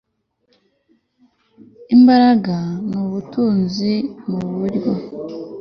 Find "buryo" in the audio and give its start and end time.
4.57-4.91